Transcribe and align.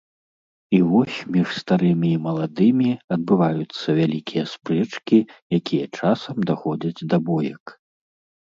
І 0.77 0.77
вось 0.93 1.17
між 1.35 1.49
старымі 1.61 2.09
і 2.13 2.21
маладымі 2.27 2.89
адбываюцца 3.15 3.87
вялікія 3.99 4.43
спрэчкі, 4.55 5.19
якія 5.59 5.85
часам 6.03 6.37
даходзяць 6.53 7.05
да 7.13 7.17
боек. 7.31 7.63